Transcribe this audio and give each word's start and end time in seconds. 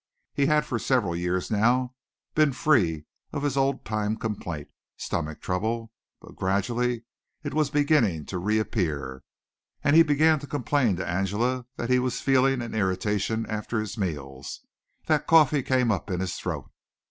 He 0.33 0.47
had 0.47 0.65
for 0.65 0.79
several 0.79 1.15
years 1.15 1.51
now 1.51 1.93
been 2.33 2.53
free 2.53 3.05
of 3.31 3.43
his 3.43 3.55
old 3.55 3.85
time 3.85 4.15
complaint, 4.17 4.67
stomach 4.97 5.39
trouble; 5.41 5.91
but 6.19 6.35
gradually 6.35 7.03
it 7.43 7.53
was 7.53 7.69
beginning 7.69 8.25
to 8.25 8.39
reappear 8.39 9.21
and 9.83 9.95
he 9.95 10.01
began 10.01 10.39
to 10.39 10.47
complain 10.47 10.95
to 10.95 11.07
Angela 11.07 11.67
that 11.75 11.91
he 11.91 11.99
was 11.99 12.19
feeling 12.19 12.63
an 12.63 12.73
irritation 12.73 13.45
after 13.45 13.79
his 13.79 13.95
meals, 13.95 14.65
that 15.05 15.27
coffee 15.27 15.61
came 15.61 15.91
up 15.91 16.09
in 16.09 16.19
his 16.19 16.33
throat. 16.33 16.71